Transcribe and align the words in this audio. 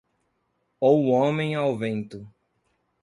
ou 0.79 0.99
um 1.03 1.11
homem 1.11 1.53
ao 1.53 1.77
vento. 1.77 2.27